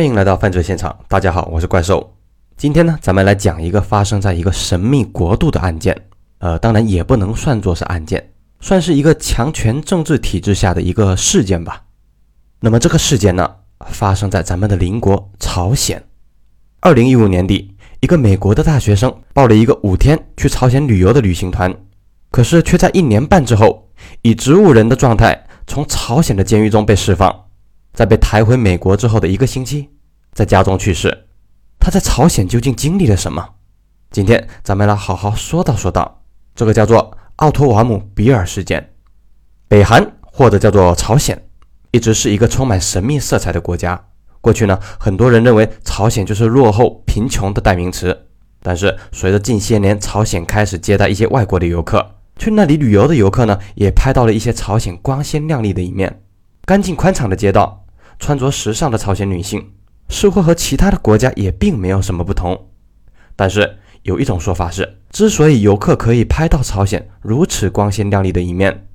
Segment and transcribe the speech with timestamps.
[0.00, 2.14] 欢迎来到犯罪现场，大家好，我是怪兽。
[2.56, 5.94] 今天呢，咱们来讲一个发生在一个神秘国度的案件。
[6.38, 11.82] 呃，当然也不能算作是案件，算是一个强权政治体制下的一个事件吧。
[12.60, 13.46] 那么这个事件呢，
[13.88, 16.02] 发生在咱们的邻国朝鲜。
[16.80, 21.76] 二零一五年底，一个美国的大学生报了一个五天去朝鲜旅游的旅行团，
[22.30, 23.90] 可是却在一年半之后，
[24.22, 27.48] 以植物人的状态从朝鲜的监狱中被释放。
[28.30, 29.88] 在被抬回美国之后的一个星期，
[30.32, 31.26] 在家中去世。
[31.80, 33.44] 他在朝鲜究竟经历了什么？
[34.12, 36.22] 今天咱们来好好说道说道。
[36.54, 38.92] 这个叫做奥托瓦姆比尔事件。
[39.66, 41.42] 北韩或者叫做朝鲜，
[41.90, 44.00] 一直是一个充满神秘色彩的国家。
[44.40, 48.28] 过去呢，很多人认为朝鲜就是落后、贫穷的代名词。
[48.62, 56.22] 但是随着近些年朝鲜开始接待一些外国的游客，去那里旅游的游客呢，也拍到了一些朝鲜光鲜亮丽的一面。
[56.64, 57.86] 干净宽敞的街道，
[58.20, 59.72] 穿着时尚的朝鲜女性，
[60.10, 62.68] 似乎和其他的国家也并没有什么不同。
[63.34, 68.86] 但是有一种说法是，之所以游客可以拍到朝鲜如此光鲜亮丽的一面，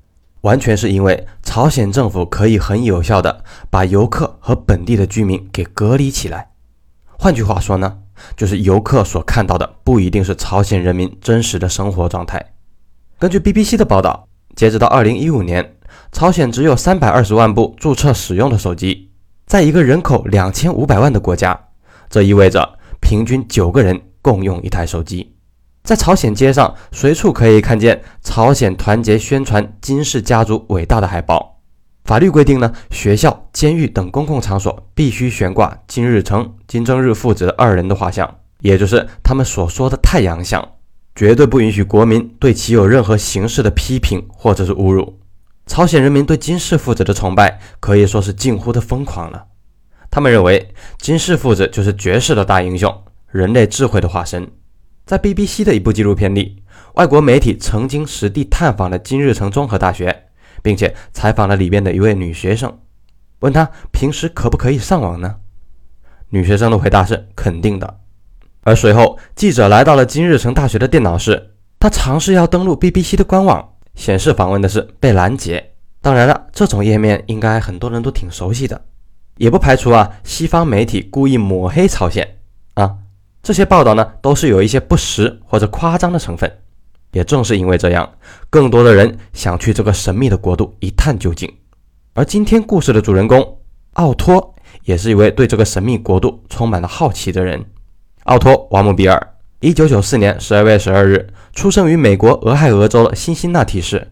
[0.42, 6.52] 完全是因为朝鲜政府可以很有效的把游客和本地的居民给隔离起来。
[7.18, 7.98] 换句话说呢，
[8.38, 12.54] 就是游客所看到的不一定是朝鲜人民真实的生活状态。
[13.18, 15.72] 根据 BBC 的报道，截止到2015年。
[16.12, 19.12] 朝鲜只有三百二十万部注册使用的手机，
[19.46, 21.60] 在一个人口两千五百万的国家，
[22.10, 25.36] 这意味着平均九个人共用一台手机。
[25.84, 31.62] 在朝鲜街上，随处可以看见朝鲜团结宣传金氏家族伟大的海报。
[32.06, 38.28] 法律规定呢，学校、监狱等公共场所必须悬挂金日成、金正日父子二人的画像，
[38.62, 40.68] 也就是他们所说的太阳像，
[41.16, 45.20] 绝对不允许国民对其有任何形式的批评或者是侮辱。
[45.66, 49.48] 朝鲜人民对金氏父子的崇拜可以说是近乎的疯狂了。
[50.12, 54.48] 他们认为金氏父子就是绝世的大英雄，人类智慧的化身。
[55.06, 60.28] 在 BBC 的一部纪录片里，外国媒体曾经实地探访了金日成综合大学，
[60.62, 62.80] 并且采访了里边的一位女学生，
[63.40, 65.38] 问她平时可不可以上网呢？
[66.30, 68.00] 女学生的回答是肯定的。
[68.62, 73.75] 而随后，记者来到了金日成大学的电脑室，他尝试要登录 BBC 的官网。
[73.96, 75.72] 显示访问的是被拦截。
[76.02, 78.80] 当然了，这种页面应该很多人都挺熟悉的，
[79.38, 82.38] 也不排除啊西方媒体故意抹黑朝鲜
[82.76, 82.98] 啊。
[83.42, 86.52] 这些报道呢都是有一些不实或者夸张的成分。
[87.12, 88.12] 也正是因为这样，
[88.50, 91.52] 更多的人想去这个神秘的国度一探究竟。
[92.14, 93.58] 而今天故事的主人公
[93.94, 94.54] 奥托
[94.84, 97.66] 也是一位对这个神秘国度充满了好奇的人。
[98.26, 99.32] 奥托瓦姆比尔。
[99.62, 104.12] 一九九四年十二月十二日，出生于美国俄亥俄州的辛辛那提市，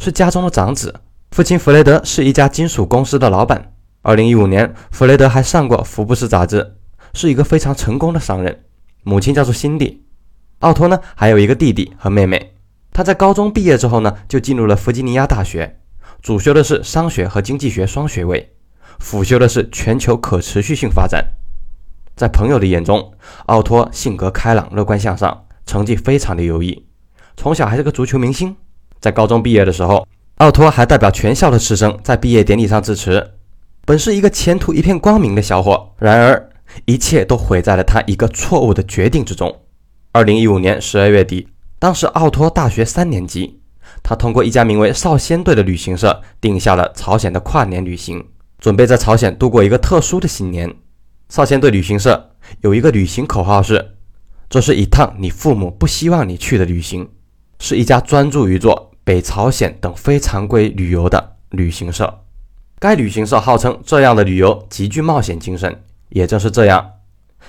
[0.00, 1.02] 是家中的长子。
[1.30, 3.74] 父亲弗雷德是一家金属公司的老板。
[4.00, 6.76] 二零一五年，弗雷德还上过《福布斯》杂志，
[7.12, 8.64] 是一个非常成功的商人。
[9.02, 10.06] 母亲叫做辛蒂。
[10.60, 12.54] 奥托呢，还有一个弟弟和妹妹。
[12.90, 15.78] 他在高中毕业之后呢，就进入了弗吉尼亚大学，
[16.22, 18.54] 主修的是商学和经济学双学位，
[18.98, 21.22] 辅修的是全球可持续性发展。
[22.16, 23.12] 在朋友的眼中，
[23.46, 26.86] 奥托性格开朗、乐观向上，成绩非常的优异，
[27.36, 28.56] 从小还是个足球明星。
[28.98, 30.04] 在高中毕业的时候，
[30.36, 33.34] 奥托还代表全校的师生在毕业典礼上致辞，
[33.84, 36.50] 本是一个前途一片光明的小伙，然而
[36.86, 39.54] 一切都毁在了他一个错误的决定之中。
[40.12, 41.48] 二零一五年十二月底，
[41.78, 43.60] 当时奥托大学三年级，
[44.02, 48.24] 他通过一家名为少先队的旅行社定下了朝鲜的跨年旅行，
[48.58, 50.74] 准备在朝鲜度过一个特殊的新年。
[51.28, 52.30] 少先队旅行社
[52.62, 53.96] 有一个旅行口号是
[54.48, 57.08] ：“这是一趟你父母不希望你去的旅行。”
[57.60, 62.20] 是一家专注于做北朝鲜等非常规旅游的旅行社。
[62.78, 66.92] 该旅行社号称这样的旅游极具冒险精神，也正是这样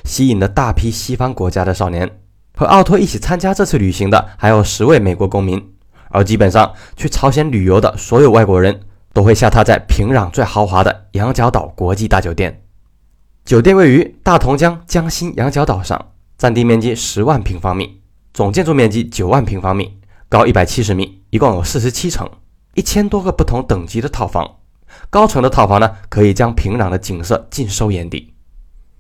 [0.03, 2.09] 吸引了大批西方国家的少年。
[2.57, 5.73] 和奥托一起参加这次旅行的还有十位美国公民，
[6.09, 8.81] 而基本上去朝鲜旅游的所有外国人
[9.13, 12.63] 都会下榻在平壤最豪华的羊角岛国际大酒店。
[13.45, 18.01] 酒店位于大同江江心羊角岛上，占地面积十万平方米，
[18.33, 20.00] 总建筑面积九万平方米，
[20.30, 22.25] 高一百七十米，一共有四十七层，
[22.75, 24.50] 一千多个不同等级的套房。
[25.09, 28.33] 高层的套房呢，可以将平壤的景色尽收眼底。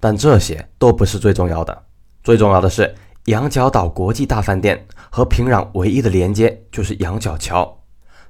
[0.01, 1.85] 但这些都不是最重要的，
[2.25, 2.93] 最重要的是
[3.27, 7.83] 羊角岛国际大饭店和平壤唯一的连接就是羊角桥。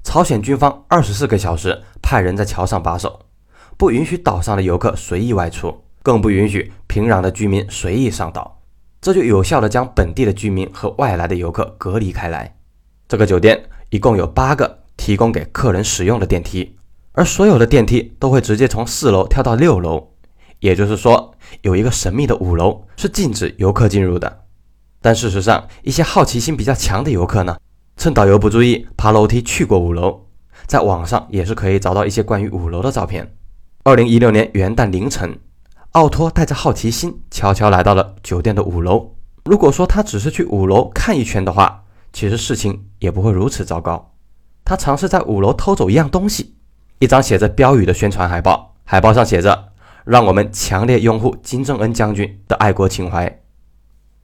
[0.03, 3.25] 朝鲜军方二十四个小时派人在桥上把守，
[3.75, 5.83] 不允许岛上的游客随意外出。
[6.03, 8.58] 更不允许平壤的居民随意上岛，
[9.01, 12.57] 这就有效地将本地的居民和外来的游客隔离开来。
[13.07, 16.75] 这个酒店一共有八个提供给客人使用的电梯，
[17.13, 20.09] 而所有的电梯都会直接从四楼跳到六楼，
[20.59, 24.41] 也就是说，有一个神秘的五楼是禁止游客进入的。
[25.01, 27.57] 但事实上，一些好奇心比较强的游客呢，
[27.95, 30.25] 趁导游不注意，爬楼梯去过五楼。
[30.67, 33.33] 在网上也是可以找到一些关于五楼的照片。
[33.83, 35.39] 二零一六年元旦凌晨，
[35.94, 39.15] 奥托带着好奇心悄悄来到了酒店的五楼。
[39.45, 41.83] 如果说他只是去五楼看一圈的话，
[42.13, 44.13] 其实事情也不会如此糟糕。
[44.63, 46.56] 他尝试在五楼偷走一样东西，
[47.00, 49.69] 一张写着标语的宣传海报，海报上写着。
[50.06, 53.42] 让我们强烈拥护金正恩将军的爱国情怀。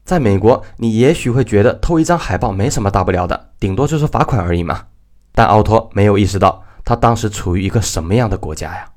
[0.03, 4.85] 在美国，你也许会觉得偷一张海报没什么大不了的，顶多就是罚款而已嘛。
[5.31, 8.87] 但奥托没有意识到，他当时处于一个什么样的国家呀？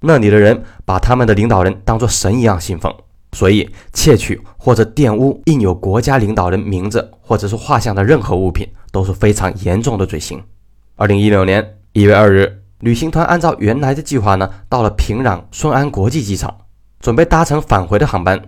[0.00, 2.94] 那里的人把他们的领导人当作神一样信奉，
[3.32, 10.42] 所以窃取或者玷污印有国家领导人名字或者是画像的任何物品都是非常严重的罪行。
[10.96, 12.56] 二零一六年一月二日。
[12.80, 16.50] 旅行团按照原来的计划呢，到了平壤顺安国际机场，
[16.98, 18.40] 准备搭乘返回的航班。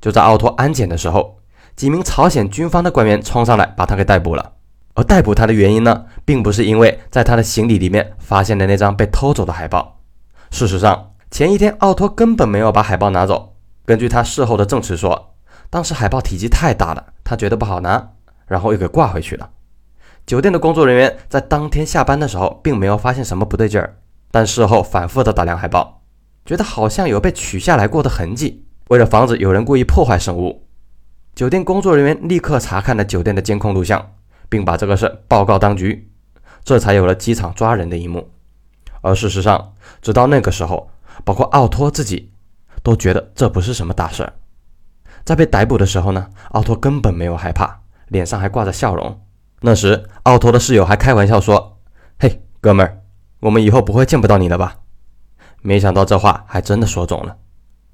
[0.00, 1.36] 就在奥托安检的时候，
[1.76, 4.52] 几名朝鲜军方的官员冲上来把他给逮捕了。
[4.94, 10.00] 而逮捕他的原因呢，并不是因为在他的行李里面发现了那张被偷走的海报。
[10.54, 13.56] 事实上，前一天奥托根本没有把海报拿走。
[13.84, 15.34] 根据他事后的证词说，
[15.68, 18.12] 当时海报体积太大了，他觉得不好拿，
[18.46, 19.50] 然后又给挂回去了。
[20.24, 23.96] 酒店的工作人员在当天下班的时候，并没有发现什么不对劲儿，
[24.30, 26.02] 但事后反复的打量海报，
[26.44, 28.64] 觉得好像有被取下来过的痕迹。
[28.90, 30.68] 为了防止有人故意破坏圣物，
[31.34, 34.12] 酒店工作人员立刻查看了酒店的监控录像，
[34.48, 36.12] 并把这个事报告当局，
[36.62, 38.30] 这才有了机场抓人的一幕。
[39.04, 40.88] 而事实上，直到那个时候，
[41.26, 42.32] 包括奥托自己
[42.82, 44.32] 都觉得这不是什么大事儿。
[45.26, 49.20] 在被逮捕的时候呢，奥托根本没有害怕，脸上还挂着笑容。
[49.60, 51.78] 那时，奥托的室友还开玩笑说
[52.18, 53.02] ：“嘿，哥们儿，
[53.40, 54.76] 我们以后不会见不到你了吧？”
[55.60, 57.36] 没想到这话还真的说中了。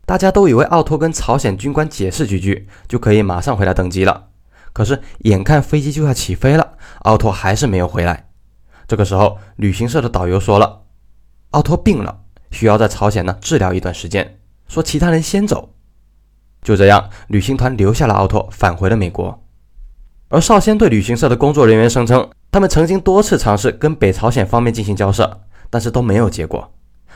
[0.07, 4.29] 大家都以为奥托跟朝鲜军官解释几句就可以马上回来登机了。
[4.73, 8.29] 可是，眼看飞机就要起飞了，奥托还是没有回来。
[8.89, 10.83] 这个时候，旅行社的导游说了
[11.51, 12.21] ：“奥托病了，
[12.51, 14.39] 需要在朝鲜呢治疗一段时间，
[14.69, 15.75] 说其他人先走。”
[16.63, 19.43] 就这样，旅行团留下了奥托，返回了美国。
[20.29, 26.73] 而少先对旅行社的工作人员声称，他们曾经多次尝试跟北朝鲜方面进行交涉，但是都没有结果。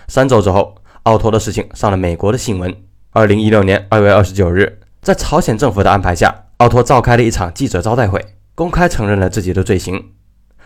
[0.08, 2.74] 三周之后，奥托的事情上了美国的新闻。
[3.12, 10.12] 二零一六年二月二十九日，在朝鲜政府的安排下，奥托召开了一场记者招待会，公开承认了自己的罪行。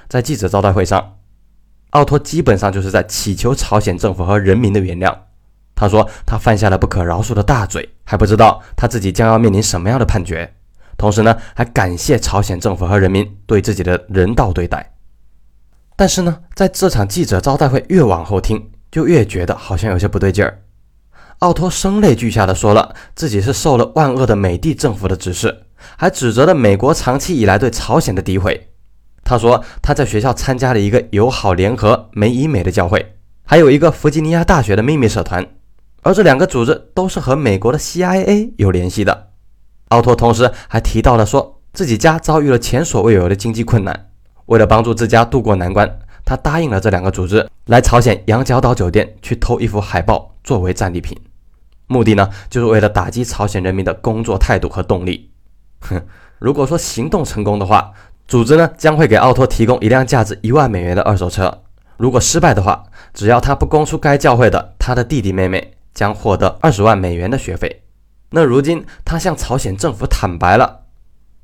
[0.09, 1.18] 在记者招待会上，
[1.90, 5.17] 奥托基本上就是在祈求朝鲜政府和人民的原谅。
[5.75, 10.52] 他说他犯下了不可饶恕的大罪，还不知道他自己将要面临什么样的判决。
[10.96, 14.94] 同时呢，还感谢朝鲜政府和人民对自己的人道对待。
[15.94, 20.62] 但是呢，在这场记者招待会越往后听，就越觉得好像有些不对劲儿。
[21.38, 25.62] 奥托声泪俱下的说了自己是受了万恶的美帝政府的指示，
[25.96, 28.69] 还指责了美国长期以来对朝鲜的诋毁。
[29.29, 33.15] 他说他在学校参加了一个友好联合美以美的教会，
[33.45, 35.47] 还有一个弗吉尼亚大学的秘密社团，
[36.01, 39.29] 而这两个组织都是和美国的 CIA 有联系的。
[39.89, 44.09] 奥托同时还提到了，说自己家遭遇了前所未有的经济困难，
[44.47, 51.15] 为了帮助自家渡过难关，他答应了这两个组织来朝鲜羊角岛酒店去偷一幅海报作为战利品，
[51.87, 55.31] 目的呢就是为了打击朝鲜人民的工作态度和动力。
[55.81, 56.00] 哼，
[56.41, 57.93] 如果说行动成功的话，
[58.28, 61.50] 组织呢将会给奥托提供一辆价值一万美元的二手车；
[61.97, 67.85] 如果失败的话，只要他不供出该教会的，他的弟弟妹妹将获得二十万美元的学费。
[68.30, 70.82] 那如今他向朝鲜政府坦白了，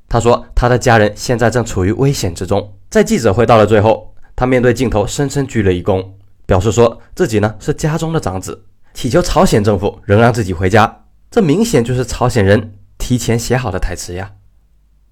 [0.07, 2.77] 他说他的家人现在正处于危险之中。
[2.91, 6.05] 在记者会到了最后，他面对镜头深深鞠了一躬，
[6.45, 8.63] 表示说自己呢是家中的长子，
[8.93, 11.05] 祈求朝鲜政府仍让自己回家。
[11.31, 14.33] 这明显就是朝鲜人提前写好的台词呀。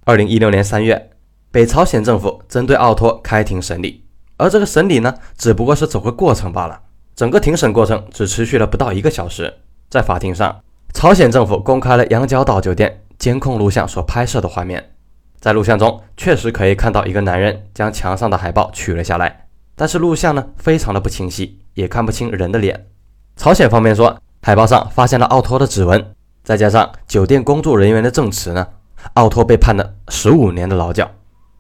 [0.05, 1.09] 二零一六年三月，
[1.53, 4.03] 北朝鲜政府针对奥托开庭审理，
[4.38, 6.81] 而这个审理呢，只不过是走个过程罢了。
[7.15, 9.53] 整个庭审过程只持续了不到一个小时，
[9.88, 10.60] 在法庭上。
[10.95, 14.95] 朝鲜政府公开了羊角岛酒店监控录像所拍摄的画面，
[15.39, 19.45] 在录像中确实可以看到一个男人将墙上的海报取了下来，
[19.75, 22.88] 但是录像呢非常的不清晰，也看不清人的脸。
[23.36, 26.03] 朝鲜方面说，海报上发现了奥托的指纹，
[26.43, 28.67] 再加上酒店工作人员的证词呢，
[29.13, 31.12] 奥托被判了十五年的劳教。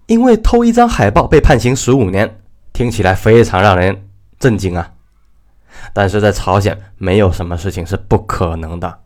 [0.07, 2.39] 因为偷一张海报被判刑十五年，
[2.73, 4.91] 听起来非常让人震惊啊！
[5.93, 8.99] 但是在朝鲜，没有什么事情是不可能的。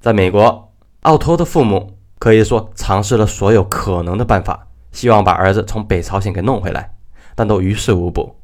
[0.00, 0.72] 在美国，
[1.02, 6.94] 奥托的父母可以说尝试了所有可能的办法，希望把儿子从北朝鲜给弄回来，
[7.34, 8.36] 但都于事无补。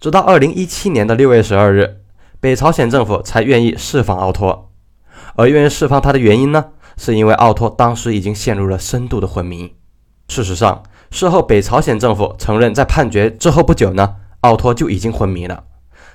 [0.00, 2.00] 直到二零一七年的六月十二日，
[2.40, 4.70] 北朝鲜政府才愿意释放奥托。
[5.36, 9.74] 而愿意释放他的原因呢，是因为奥托当时已经陷入了深度的昏迷。
[10.28, 15.64] 事实上，事后北朝鲜政府承认，在判决之后不久呢，奥托就已经昏迷了。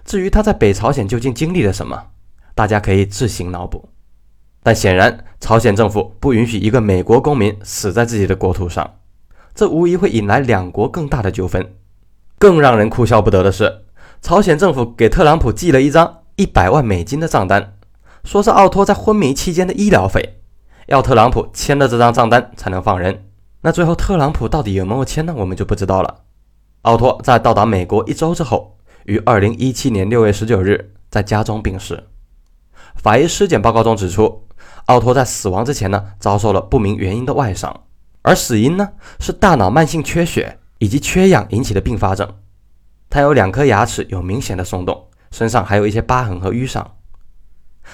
[0.06, 2.08] 至于他在北朝鲜究竟经历了什么，
[2.54, 3.90] 大家可以自行脑补。
[4.64, 8.96] 但显然，朝鲜政府不允许一个美国公民死在自己的国土上，
[9.54, 11.76] 这无疑会引来两国更大的纠纷。
[12.40, 13.84] 更让人哭笑不得的是，
[14.22, 17.76] 朝鲜政府给特朗普寄了一张一百万美金的账单，
[18.24, 20.42] 说是奥托在昏迷期间的医疗费，
[20.88, 23.25] 要特朗普签了这张账单才能放人。
[23.66, 25.34] 那最后特朗普到底有没有签呢？
[25.36, 26.22] 我们就不知道了。
[26.84, 32.04] 奥托在到达美国一周之后，于二零一七年六月十九日在家中病逝。
[32.96, 34.44] 法医尸检报告中指出，
[34.86, 37.86] 奥托在死亡之前呢，遭受了不明原因的外伤，
[38.22, 38.88] 而死因呢
[39.20, 40.60] 是大脑慢性缺血。
[40.78, 42.30] 以及缺氧引起的并发症，
[43.10, 46.98] 他有两颗牙齿有明显的松动，身上还有一些疤痕和淤伤，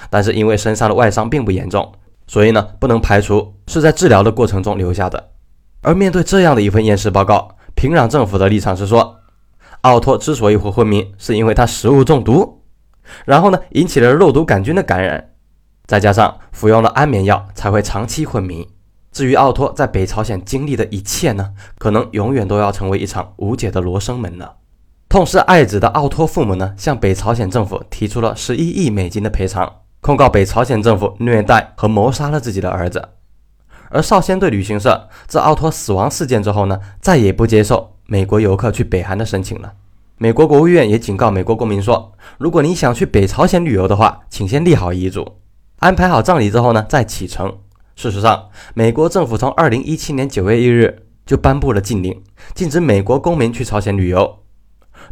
[0.10, 1.94] 但是因为身上的外伤并不严重，
[2.26, 5.31] 所以呢不能排除是在治疗的过程中留下的。
[5.82, 9.18] 而面对这样的一份验尸报告，平壤政府的立场是说，
[9.82, 12.62] 奥托之所以会昏迷，是因为他食物中毒，
[13.26, 15.32] 然后呢引起了肉毒杆菌的感染，
[15.88, 18.68] 再加上服用了安眠药才会长期昏迷。
[19.12, 24.58] 至于奥托在北朝鲜经历的一切呢，可能永远都要成为一场无解的罗生门了。
[25.10, 33.10] 痛失爱子的奥托父母呢，向北朝鲜政府提出了十一亿美金的赔偿，控告北朝鲜政府虐待和谋杀了自己的儿子。
[33.92, 39.74] 而少先队旅行社自奥托死亡事件之后呢，再也不接受美国游客去北韩的申请了。
[40.18, 45.38] 美国国务院也警告美国公民说，如果你想去北朝鲜旅游的话，请先立好遗嘱，
[45.80, 47.58] 安排好葬礼之后呢，再启程。
[47.96, 52.22] 事实上，美国政府从二零一七年九月一日就颁布了禁令，
[52.54, 54.40] 禁止美国公民去朝鲜旅游。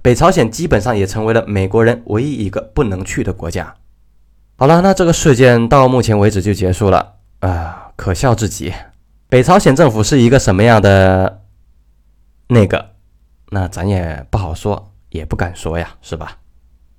[0.02, 3.76] 北朝鲜基本上也成为了美国人唯一一个不能去的国家。
[4.58, 8.74] 好了，那这个事件到目前为止就结束了啊，可笑至极。
[9.30, 11.44] 北朝鲜政府是一个什么样的
[12.48, 12.94] 那个？
[13.52, 16.38] 那咱也不好说，也不敢说呀，是吧？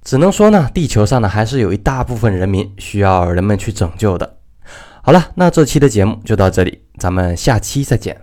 [0.02, 4.38] 只能说呢，地球上呢还是有一大部分人民需要人们去拯救的。
[5.02, 8.20] 好了，那这期的节目就到这里，咱们下期再见。